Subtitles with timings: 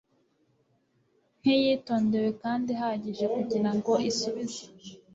[1.39, 4.61] nk iyitondewe kandi ihagije kugira ngo isubize